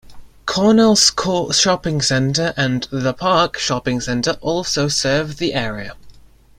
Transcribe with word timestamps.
Cornelscourt 0.47 1.53
shopping 1.53 2.01
centre 2.01 2.55
and 2.57 2.87
"The 2.91 3.13
Park" 3.13 3.59
shopping 3.59 4.01
centre 4.01 4.35
also 4.41 4.87
serve 4.87 5.37
the 5.37 5.53
area. 5.53 5.93